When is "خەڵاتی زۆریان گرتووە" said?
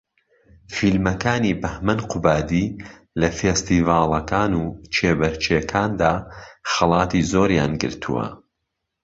6.71-8.25